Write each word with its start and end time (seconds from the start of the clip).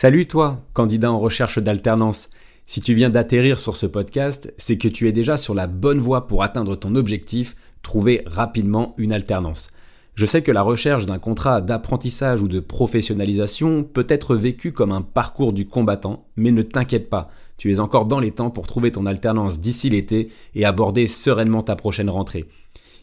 Salut 0.00 0.28
toi, 0.28 0.62
candidat 0.74 1.10
en 1.10 1.18
recherche 1.18 1.58
d'alternance. 1.58 2.30
Si 2.66 2.80
tu 2.80 2.94
viens 2.94 3.10
d'atterrir 3.10 3.58
sur 3.58 3.74
ce 3.74 3.84
podcast, 3.84 4.54
c'est 4.56 4.78
que 4.78 4.86
tu 4.86 5.08
es 5.08 5.12
déjà 5.12 5.36
sur 5.36 5.56
la 5.56 5.66
bonne 5.66 5.98
voie 5.98 6.28
pour 6.28 6.44
atteindre 6.44 6.76
ton 6.76 6.94
objectif, 6.94 7.56
trouver 7.82 8.22
rapidement 8.24 8.94
une 8.96 9.12
alternance. 9.12 9.72
Je 10.14 10.24
sais 10.24 10.42
que 10.42 10.52
la 10.52 10.62
recherche 10.62 11.04
d'un 11.04 11.18
contrat 11.18 11.60
d'apprentissage 11.60 12.42
ou 12.42 12.46
de 12.46 12.60
professionnalisation 12.60 13.82
peut 13.82 14.06
être 14.08 14.36
vécue 14.36 14.70
comme 14.70 14.92
un 14.92 15.02
parcours 15.02 15.52
du 15.52 15.66
combattant, 15.66 16.28
mais 16.36 16.52
ne 16.52 16.62
t'inquiète 16.62 17.10
pas, 17.10 17.28
tu 17.56 17.72
es 17.72 17.80
encore 17.80 18.06
dans 18.06 18.20
les 18.20 18.30
temps 18.30 18.50
pour 18.50 18.68
trouver 18.68 18.92
ton 18.92 19.04
alternance 19.04 19.60
d'ici 19.60 19.90
l'été 19.90 20.28
et 20.54 20.64
aborder 20.64 21.08
sereinement 21.08 21.64
ta 21.64 21.74
prochaine 21.74 22.08
rentrée. 22.08 22.44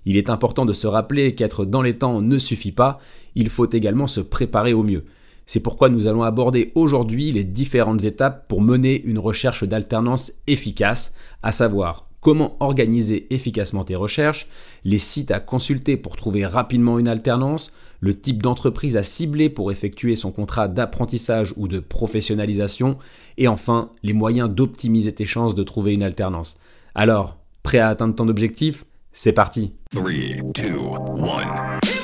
Il 0.05 0.16
est 0.16 0.30
important 0.30 0.64
de 0.64 0.71
se 0.71 0.88
rappeler 0.88 1.36
qu'être 1.36 1.66
dans 1.66 1.82
les 1.82 1.98
temps 1.98 2.21
ne 2.21 2.38
suffit 2.38 2.71
pas, 2.71 3.00
il 3.36 3.50
faut 3.50 3.70
également 3.70 4.07
se 4.07 4.21
préparer 4.21 4.71
au 4.71 4.84
mieux. 4.84 5.04
C'est 5.46 5.59
pourquoi 5.59 5.89
nous 5.89 6.07
allons 6.07 6.23
aborder 6.23 6.71
aujourd'hui 6.75 7.32
les 7.32 7.44
différentes 7.44 8.03
étapes 8.03 8.48
pour 8.48 8.62
mener 8.62 9.02
une 9.03 9.20
recherche 9.20 9.63
d'alternance 9.63 10.31
efficace, 10.48 11.13
à 11.44 11.52
savoir 11.52 12.05
comment 12.20 12.58
organiser 12.59 13.27
efficacement 13.30 13.84
tes 13.84 13.95
recherches, 13.95 14.48
les 14.84 14.98
sites 14.98 15.30
à 15.30 15.39
consulter 15.39 15.95
pour 15.95 16.16
trouver 16.16 16.44
rapidement 16.44 16.98
une 16.98 17.08
alternance, 17.08 17.72
le 18.00 18.20
type 18.20 18.41
d'entreprise 18.41 18.98
à 18.98 19.03
cibler 19.03 19.48
pour 19.48 19.72
effectuer 19.72 20.16
son 20.16 20.31
contrat 20.31 20.67
d'apprentissage 20.67 21.53
ou 21.55 21.67
de 21.67 21.80
professionnalisation, 21.80 22.98
et 23.38 23.48
enfin 23.48 23.91
les 24.02 24.14
moyens 24.14 24.50
d'optimiser 24.50 25.14
tes 25.14 25.25
chances 25.25 25.53
de 25.53 25.62
trouver 25.62 25.94
une 25.94 26.02
alternance. 26.02 26.58
Alors, 26.95 27.38
prêt 27.62 27.77
à 27.77 27.89
atteindre 27.89 28.16
ton 28.16 28.27
objectif? 28.27 28.86
C'est 29.14 29.34
parti 29.34 29.73
3, 29.91 30.09
2, 30.55 30.64
1. 30.64 31.95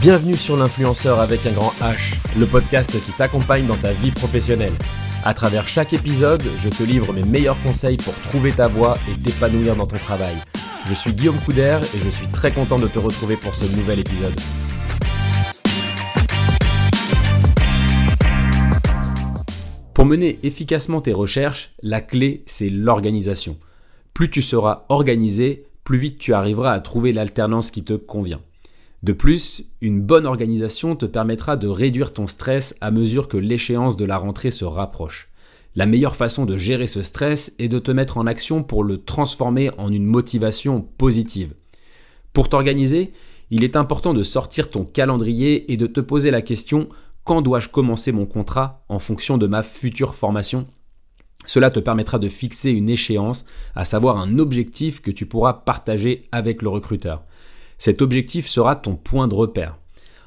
Bienvenue 0.00 0.36
sur 0.36 0.56
l'influenceur 0.56 1.18
avec 1.18 1.44
un 1.44 1.50
grand 1.50 1.72
H, 1.80 2.14
le 2.38 2.46
podcast 2.46 2.92
qui 2.92 3.10
t'accompagne 3.10 3.66
dans 3.66 3.76
ta 3.76 3.90
vie 3.90 4.12
professionnelle. 4.12 4.72
À 5.24 5.34
travers 5.34 5.66
chaque 5.66 5.92
épisode, 5.92 6.40
je 6.62 6.68
te 6.68 6.84
livre 6.84 7.12
mes 7.12 7.24
meilleurs 7.24 7.60
conseils 7.62 7.96
pour 7.96 8.14
trouver 8.14 8.52
ta 8.52 8.68
voie 8.68 8.94
et 9.10 9.20
t'épanouir 9.20 9.74
dans 9.74 9.88
ton 9.88 9.96
travail. 9.96 10.36
Je 10.86 10.94
suis 10.94 11.12
Guillaume 11.12 11.38
Couder 11.44 11.80
et 11.96 11.98
je 11.98 12.10
suis 12.10 12.28
très 12.28 12.52
content 12.52 12.78
de 12.78 12.86
te 12.86 13.00
retrouver 13.00 13.34
pour 13.34 13.56
ce 13.56 13.64
nouvel 13.76 13.98
épisode. 13.98 14.34
Pour 19.94 20.04
mener 20.04 20.38
efficacement 20.44 21.00
tes 21.00 21.12
recherches, 21.12 21.72
la 21.82 22.00
clé, 22.00 22.44
c'est 22.46 22.70
l'organisation. 22.70 23.56
Plus 24.14 24.30
tu 24.30 24.42
seras 24.42 24.84
organisé, 24.90 25.66
plus 25.82 25.98
vite 25.98 26.18
tu 26.18 26.34
arriveras 26.34 26.72
à 26.72 26.78
trouver 26.78 27.12
l'alternance 27.12 27.72
qui 27.72 27.82
te 27.82 27.94
convient. 27.94 28.40
De 29.02 29.12
plus, 29.12 29.64
une 29.80 30.00
bonne 30.00 30.26
organisation 30.26 30.96
te 30.96 31.06
permettra 31.06 31.56
de 31.56 31.68
réduire 31.68 32.12
ton 32.12 32.26
stress 32.26 32.76
à 32.80 32.90
mesure 32.90 33.28
que 33.28 33.36
l'échéance 33.36 33.96
de 33.96 34.04
la 34.04 34.18
rentrée 34.18 34.50
se 34.50 34.64
rapproche. 34.64 35.28
La 35.76 35.86
meilleure 35.86 36.16
façon 36.16 36.46
de 36.46 36.56
gérer 36.56 36.88
ce 36.88 37.02
stress 37.02 37.54
est 37.60 37.68
de 37.68 37.78
te 37.78 37.92
mettre 37.92 38.18
en 38.18 38.26
action 38.26 38.64
pour 38.64 38.82
le 38.82 38.98
transformer 38.98 39.70
en 39.78 39.92
une 39.92 40.06
motivation 40.06 40.80
positive. 40.80 41.54
Pour 42.32 42.48
t'organiser, 42.48 43.12
il 43.50 43.62
est 43.62 43.76
important 43.76 44.14
de 44.14 44.24
sortir 44.24 44.70
ton 44.70 44.84
calendrier 44.84 45.70
et 45.72 45.76
de 45.76 45.86
te 45.86 46.00
poser 46.00 46.32
la 46.32 46.42
question 46.42 46.88
quand 47.22 47.42
dois-je 47.42 47.68
commencer 47.68 48.10
mon 48.10 48.26
contrat 48.26 48.84
en 48.88 48.98
fonction 48.98 49.38
de 49.38 49.46
ma 49.46 49.62
future 49.62 50.16
formation? 50.16 50.66
Cela 51.46 51.70
te 51.70 51.78
permettra 51.78 52.18
de 52.18 52.28
fixer 52.28 52.70
une 52.70 52.90
échéance, 52.90 53.46
à 53.74 53.84
savoir 53.84 54.18
un 54.18 54.38
objectif 54.38 55.00
que 55.00 55.10
tu 55.10 55.26
pourras 55.26 55.52
partager 55.52 56.22
avec 56.32 56.62
le 56.62 56.68
recruteur. 56.68 57.24
Cet 57.78 58.02
objectif 58.02 58.46
sera 58.46 58.76
ton 58.76 58.96
point 58.96 59.28
de 59.28 59.34
repère. 59.34 59.78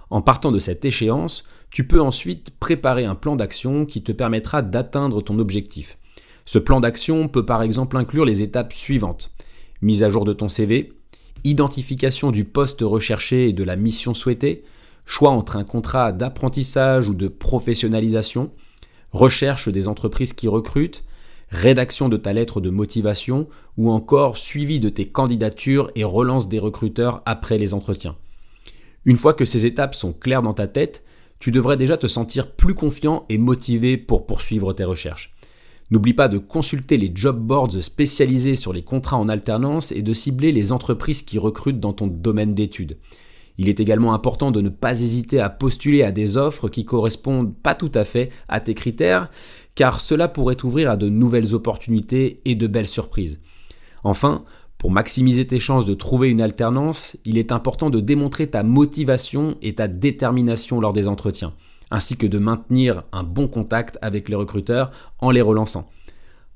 En 0.10 0.22
partant 0.22 0.52
de 0.52 0.60
cette 0.60 0.86
échéance, 0.86 1.44
tu 1.70 1.88
peux 1.88 2.02
ensuite 2.02 2.52
préparer 2.60 3.06
un 3.06 3.16
plan 3.16 3.36
d'action 3.36 3.86
qui 3.86 4.04
te 4.04 4.12
permettra 4.12 4.62
d'atteindre 4.62 5.22
ton 5.22 5.40
objectif. 5.40 5.98
Ce 6.46 6.60
plan 6.60 6.80
d'action 6.80 7.28
peut 7.28 7.46
par 7.46 7.62
exemple 7.62 7.98
inclure 7.98 8.26
les 8.26 8.42
étapes 8.42 8.74
suivantes. 8.74 9.32
Mise 9.82 10.04
à 10.04 10.10
jour 10.10 10.26
de 10.26 10.34
ton 10.34 10.50
CV, 10.50 10.94
identification 11.44 12.32
du 12.32 12.44
poste 12.44 12.82
recherché 12.82 13.50
et 13.50 13.54
de 13.54 13.64
la 13.64 13.76
mission 13.76 14.14
souhaitée, 14.14 14.64
choix 15.06 15.32
entre 15.32 15.56
un 15.56 15.64
contrat 15.64 16.12
d'apprentissage 16.12 17.08
ou 17.08 17.14
de 17.14 17.28
professionnalisation, 17.28 18.52
recherche 19.12 19.70
des 19.70 19.88
entreprises 19.88 20.34
qui 20.34 20.48
recrutent, 20.48 21.04
rédaction 21.52 22.10
de 22.10 22.18
ta 22.18 22.34
lettre 22.34 22.62
de 22.62 22.70
motivation 22.70 23.48
ou 23.78 23.92
encore 23.92 24.38
suivi 24.38 24.80
de 24.80 24.90
tes 24.90 25.08
candidatures 25.08 25.92
et 25.96 26.04
relance 26.04 26.50
des 26.50 26.60
recruteurs 26.60 27.22
après 27.26 27.58
les 27.58 27.74
entretiens. 27.74 28.16
Une 29.06 29.18
fois 29.18 29.34
que 29.34 29.46
ces 29.46 29.66
étapes 29.66 29.96
sont 29.96 30.14
claires 30.14 30.42
dans 30.42 30.54
ta 30.54 30.68
tête, 30.68 31.04
tu 31.40 31.52
devrais 31.52 31.78
déjà 31.78 31.98
te 31.98 32.08
sentir 32.08 32.52
plus 32.52 32.76
confiant 32.76 33.26
et 33.28 33.38
motivé 33.38 33.98
pour 33.98 34.26
poursuivre 34.26 34.74
tes 34.74 34.84
recherches. 34.84 35.34
N'oublie 35.90 36.14
pas 36.14 36.30
de 36.30 36.38
consulter 36.38 36.98
les 36.98 37.12
job 37.14 37.38
boards 37.38 37.82
spécialisés 37.82 38.56
sur 38.56 38.72
les 38.72 38.84
contrats 38.84 39.18
en 39.18 39.28
alternance 39.28 39.92
et 39.92 40.02
de 40.02 40.14
cibler 40.14 40.54
les 40.54 40.72
entreprises 40.72 41.24
qui 41.24 41.38
recrutent 41.38 41.82
dans 41.82 41.94
ton 41.94 42.08
domaine 42.08 42.54
d'études. 42.54 42.98
Il 43.58 43.70
est 43.70 43.80
également 43.80 44.14
important 44.14 44.52
de 44.52 44.62
ne 44.62 44.70
pas 44.70 45.02
hésiter 45.02 45.40
à 45.40 45.50
postuler 45.50 46.04
à 46.04 46.12
des 46.12 46.38
offres 46.38 46.70
qui 46.70 46.86
correspondent 46.86 47.56
pas 47.56 47.76
tout 47.76 47.92
à 47.94 48.04
fait 48.04 48.30
à 48.48 48.60
tes 48.60 48.74
critères 48.74 49.30
car 49.76 50.02
cela 50.02 50.28
pourrait 50.28 50.56
t'ouvrir 50.56 50.90
à 50.90 50.98
de 50.98 51.10
nouvelles 51.10 51.54
opportunités 51.54 52.42
et 52.46 52.56
de 52.56 52.68
belles 52.68 52.88
surprises. 52.88 53.40
Enfin, 54.04 54.44
pour 54.78 54.92
maximiser 54.92 55.46
tes 55.46 55.60
chances 55.60 55.86
de 55.86 55.94
trouver 55.94 56.30
une 56.30 56.42
alternance, 56.42 57.18
il 57.26 57.38
est 57.38 57.52
important 57.52 57.90
de 57.90 58.00
démontrer 58.00 58.48
ta 58.48 58.64
motivation 58.64 59.58
et 59.62 59.76
ta 59.76 59.88
détermination 59.88 60.82
lors 60.82 60.94
des 60.94 61.08
entretiens, 61.08 61.54
ainsi 61.92 62.18
que 62.18 62.28
de 62.28 62.40
maintenir 62.40 63.04
un 63.12 63.24
bon 63.24 63.48
contact 63.48 63.98
avec 64.02 64.28
les 64.28 64.36
recruteurs 64.36 64.92
en 65.20 65.32
les 65.32 65.42
relançant. 65.42 65.90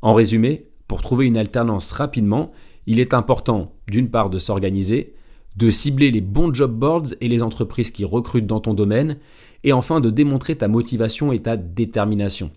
En 0.01 0.13
résumé, 0.13 0.67
pour 0.88 1.01
trouver 1.01 1.25
une 1.25 1.38
alternance 1.38 1.91
rapidement, 1.91 2.51
il 2.88 3.00
est 3.00 3.13
important 3.13 3.73
d'une 3.88 4.09
part 4.09 4.29
de 4.29 4.38
s'organiser, 4.38 5.15
de 5.58 5.70
cibler 5.70 6.12
les 6.12 6.22
bons 6.22 6.54
job 6.54 6.72
boards 6.72 7.14
et 7.22 7.28
les 7.28 7.44
entreprises 7.44 7.92
qui 7.92 8.06
recrutent 8.06 8.48
dans 8.48 8.60
ton 8.60 8.74
domaine, 8.74 9.18
et 9.64 9.74
enfin 9.74 10.00
de 10.00 10.10
démontrer 10.10 10.56
ta 10.56 10.68
motivation 10.68 11.32
et 11.32 11.40
ta 11.40 11.58
détermination. 11.58 12.52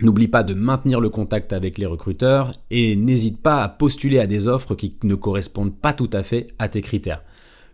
N'oublie 0.00 0.28
pas 0.28 0.44
de 0.44 0.54
maintenir 0.54 1.00
le 1.00 1.10
contact 1.10 1.52
avec 1.52 1.76
les 1.76 1.86
recruteurs 1.86 2.54
et 2.70 2.94
n'hésite 2.94 3.42
pas 3.42 3.62
à 3.62 3.68
postuler 3.68 4.20
à 4.20 4.28
des 4.28 4.46
offres 4.46 4.76
qui 4.76 4.94
ne 5.02 5.16
correspondent 5.16 5.74
pas 5.74 5.92
tout 5.92 6.10
à 6.12 6.22
fait 6.22 6.48
à 6.58 6.68
tes 6.68 6.82
critères. 6.82 7.22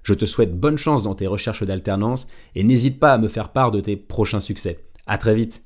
Je 0.03 0.15
te 0.15 0.25
souhaite 0.25 0.59
bonne 0.59 0.79
chance 0.79 1.03
dans 1.03 1.15
tes 1.15 1.27
recherches 1.27 1.65
d'alternance 1.65 2.27
et 2.55 2.65
n'hésite 2.65 2.99
pas 2.99 3.13
à 3.13 3.19
me 3.19 3.29
faire 3.29 3.51
part 3.51 3.73
de 3.73 3.81
tes 3.81 3.97
prochains 3.97 4.41
succès. 4.41 4.79
À 5.07 5.19
très 5.19 5.35
vite. 5.35 5.63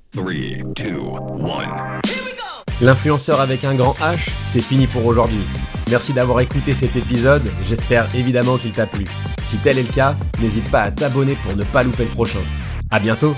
L'influenceur 2.81 3.41
avec 3.41 3.65
un 3.65 3.75
grand 3.75 3.95
H, 3.95 4.31
c'est 4.47 4.61
fini 4.61 4.87
pour 4.89 5.07
aujourd'hui. 5.07 5.45
Merci 5.91 6.13
d'avoir 6.13 6.41
écouté 6.41 6.75
cet 6.75 6.97
épisode, 6.97 7.43
j'espère 7.67 8.15
évidemment 8.15 8.59
qu'il 8.59 8.73
t'a 8.73 8.87
plu. 8.87 9.05
Si 9.43 9.57
tel 9.57 9.79
est 9.79 9.83
le 9.83 9.93
cas, 9.93 10.15
n'hésite 10.39 10.71
pas 10.71 10.83
à 10.83 10.91
t'abonner 10.91 11.35
pour 11.43 11.57
ne 11.57 11.65
pas 11.65 11.83
louper 11.83 12.05
le 12.05 12.11
prochain. 12.11 12.41
À 12.91 13.01
bientôt 13.01 13.35